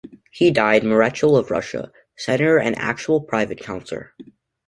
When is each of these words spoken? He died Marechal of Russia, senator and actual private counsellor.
He 0.31 0.49
died 0.49 0.83
Marechal 0.83 1.37
of 1.37 1.51
Russia, 1.51 1.91
senator 2.17 2.57
and 2.57 2.75
actual 2.79 3.21
private 3.21 3.59
counsellor. 3.59 4.15